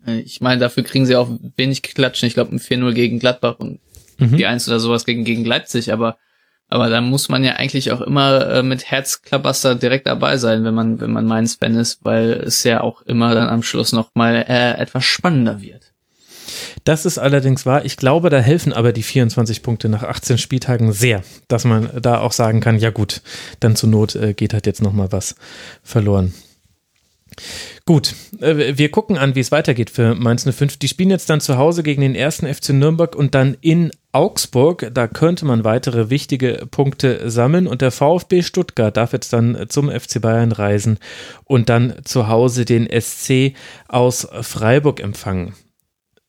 Äh, 0.06 0.20
ich 0.20 0.42
meine, 0.42 0.60
dafür 0.60 0.84
kriegen 0.84 1.06
sie 1.06 1.16
auch 1.16 1.30
wenig 1.58 1.82
Klatschen. 1.82 2.28
Ich 2.28 2.34
glaube, 2.34 2.56
ein 2.56 2.60
4-0 2.60 2.94
gegen 2.94 3.20
Gladbach 3.20 3.56
und 3.60 3.80
mhm. 4.18 4.38
die 4.38 4.46
1 4.46 4.68
oder 4.68 4.80
sowas 4.80 5.06
gegen, 5.06 5.24
gegen 5.24 5.46
Leipzig, 5.46 5.92
aber 5.92 6.18
aber 6.68 6.90
da 6.90 7.00
muss 7.00 7.30
man 7.30 7.44
ja 7.44 7.54
eigentlich 7.54 7.92
auch 7.92 8.02
immer 8.02 8.50
äh, 8.50 8.64
mit 8.64 8.90
Herzklabaster 8.90 9.76
direkt 9.76 10.08
dabei 10.08 10.38
sein, 10.38 10.64
wenn 10.64 10.74
man, 10.74 11.00
wenn 11.00 11.12
man 11.12 11.26
Mainz-Fan 11.26 11.76
ist, 11.76 12.00
weil 12.04 12.32
es 12.32 12.64
ja 12.64 12.82
auch 12.82 13.04
immer 13.04 13.36
dann 13.36 13.50
am 13.50 13.62
Schluss 13.62 13.92
nochmal 13.92 14.46
äh, 14.48 14.72
etwas 14.80 15.06
spannender 15.06 15.62
wird. 15.62 15.94
Das 16.84 17.06
ist 17.06 17.18
allerdings 17.18 17.66
wahr. 17.66 17.86
Ich 17.86 17.98
glaube, 17.98 18.30
da 18.30 18.40
helfen 18.40 18.74
aber 18.74 18.94
die 18.94 19.04
24 19.04 19.62
Punkte 19.64 19.90
nach 19.90 20.04
18 20.04 20.38
Spieltagen 20.38 20.92
sehr, 20.92 21.24
dass 21.48 21.66
man 21.66 21.90
da 22.02 22.20
auch 22.20 22.32
sagen 22.32 22.62
kann, 22.62 22.78
ja 22.78 22.90
gut, 22.90 23.22
dann 23.60 23.76
zur 23.76 23.90
Not 23.90 24.16
äh, 24.16 24.34
geht 24.34 24.54
halt 24.54 24.66
jetzt 24.66 24.82
nochmal 24.82 25.12
was 25.12 25.36
verloren. 25.84 26.34
Gut, 27.86 28.16
äh, 28.40 28.78
wir 28.78 28.90
gucken 28.90 29.18
an, 29.18 29.36
wie 29.36 29.40
es 29.40 29.52
weitergeht 29.52 29.90
für 29.90 30.16
Mainz 30.16 30.44
05. 30.50 30.78
Die 30.78 30.88
spielen 30.88 31.10
jetzt 31.10 31.30
dann 31.30 31.42
zu 31.42 31.58
Hause 31.58 31.84
gegen 31.84 32.02
den 32.02 32.16
ersten 32.16 32.52
FC 32.52 32.70
Nürnberg 32.70 33.16
und 33.16 33.36
dann 33.36 33.58
in 33.62 33.92
Augsburg. 34.12 34.90
Da 34.94 35.08
könnte 35.08 35.46
man 35.46 35.64
weitere 35.64 36.10
wichtige 36.10 36.68
Punkte 36.72 37.30
sammeln 37.30 37.68
und 37.68 37.82
der 37.82 37.92
VfB 37.92 38.42
Stuttgart 38.42 38.96
darf 38.96 39.14
jetzt 39.14 39.34
dann 39.34 39.66
zum 39.70 39.90
FC 39.90 40.22
Bayern 40.22 40.52
reisen 40.52 41.00
und 41.44 41.70
dann 41.70 41.96
zu 42.06 42.28
Hause 42.28 42.66
den 42.66 42.88
SC 42.88 43.54
aus 43.88 44.28
Freiburg 44.42 45.00
empfangen 45.00 45.54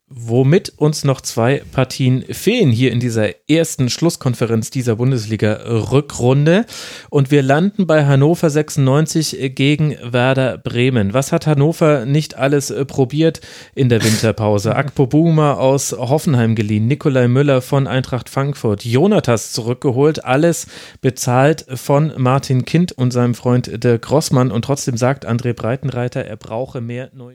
womit 0.09 0.73
uns 0.77 1.03
noch 1.03 1.21
zwei 1.21 1.65
Partien 1.73 2.23
fehlen 2.31 2.71
hier 2.71 2.93
in 2.93 3.01
dieser 3.01 3.49
ersten 3.51 3.91
Schlusskonferenz 3.91 4.71
dieser 4.71 4.97
Bundesliga-Rückrunde. 4.97 6.65
Und 7.11 7.33
wir 7.33 7.43
landen 7.43 7.89
bei 7.89 8.07
Hannover 8.07 8.49
96 8.49 9.55
gegen 9.57 9.97
Werder 10.01 10.59
Bremen. 10.59 11.13
Was 11.13 11.33
hat 11.33 11.49
Hannover 11.49 12.07
nicht 12.07 12.37
alles 12.37 12.71
äh, 12.71 12.85
probiert 12.85 13.41
in 13.75 13.89
der 13.89 14.05
Winterpause? 14.05 14.77
Akpo 14.77 15.09
Buma 15.09 15.55
aus 15.55 15.91
Hoffenheim 15.91 16.55
geliehen, 16.55 16.87
Nikolai 16.87 17.27
Müller 17.27 17.61
von 17.61 17.89
Eintracht 17.89 18.29
Frankfurt, 18.29 18.85
Jonatas 18.85 19.51
zurückgeholt, 19.53 20.25
alles 20.25 20.69
bezahlt 21.01 21.67
von 21.75 22.13
Martin 22.17 22.65
Kind 22.65 22.93
und 22.93 23.11
seinem 23.11 23.35
Freund 23.35 23.83
Dirk 23.83 24.03
Grossmann. 24.03 24.53
Und 24.53 24.65
trotzdem 24.65 24.97
sagt 24.97 25.29
André 25.29 25.53
Breitenreiter, 25.53 26.25
er 26.25 26.37
brauche 26.37 26.81
mehr 26.81 27.11
neue. 27.13 27.35